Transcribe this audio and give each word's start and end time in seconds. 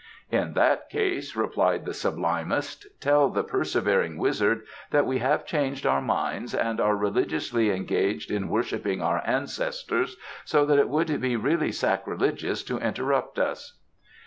"In 0.31 0.53
that 0.53 0.89
case," 0.89 1.35
replied 1.35 1.85
the 1.85 1.93
Sublimest, 1.93 2.87
"tell 2.99 3.29
the 3.29 3.43
persevering 3.43 4.17
wizard 4.17 4.63
that 4.89 5.05
we 5.05 5.19
have 5.19 5.45
changed 5.45 5.85
our 5.85 6.01
minds 6.01 6.55
and 6.55 6.81
are 6.81 6.95
religiously 6.95 7.69
engaged 7.69 8.31
in 8.31 8.49
worshipping 8.49 9.03
our 9.03 9.21
ancestors, 9.27 10.17
so 10.43 10.65
that 10.65 10.79
it 10.79 10.89
would 10.89 11.21
be 11.21 11.35
really 11.35 11.71
sacrilegious 11.71 12.63
to 12.63 12.79
interrupt 12.79 13.37
us." 13.37 13.77